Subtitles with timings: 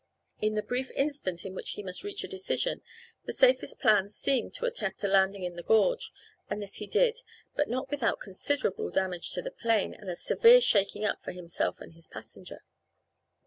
[0.41, 2.81] In the brief instant in which he must reach a decision,
[3.25, 6.11] the safest plan seemed to attempt a landing in the gorge,
[6.49, 7.19] and this he did,
[7.55, 11.79] but not without considerable damage to the plane and a severe shaking up for himself
[11.79, 12.63] and his passenger.